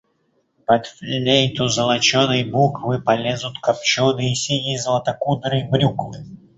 Под 0.65 0.87
флейту 0.87 1.67
золоченой 1.69 2.43
буквы 2.43 2.99
полезут 2.99 3.59
копченые 3.61 4.33
сиги 4.33 4.73
и 4.73 4.77
золотокудрые 4.79 5.69
брюквы. 5.69 6.25